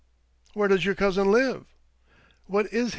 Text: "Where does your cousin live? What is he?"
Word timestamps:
"Where 0.55 0.67
does 0.67 0.83
your 0.83 0.95
cousin 0.95 1.29
live? 1.31 1.67
What 2.47 2.65
is 2.73 2.89
he?" 2.89 2.89